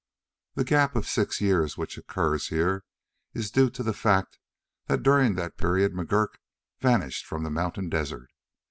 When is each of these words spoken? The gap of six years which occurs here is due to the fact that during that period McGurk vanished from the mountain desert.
The 0.55 0.63
gap 0.63 0.95
of 0.95 1.07
six 1.07 1.39
years 1.41 1.77
which 1.77 1.95
occurs 1.95 2.47
here 2.47 2.83
is 3.35 3.51
due 3.51 3.69
to 3.69 3.83
the 3.83 3.93
fact 3.93 4.39
that 4.87 5.03
during 5.03 5.35
that 5.35 5.59
period 5.59 5.93
McGurk 5.93 6.39
vanished 6.79 7.27
from 7.27 7.43
the 7.43 7.51
mountain 7.51 7.87
desert. 7.87 8.31